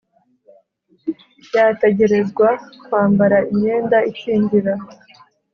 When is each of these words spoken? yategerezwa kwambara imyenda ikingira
yategerezwa 1.55 2.49
kwambara 2.83 3.37
imyenda 3.51 3.97
ikingira 4.11 4.73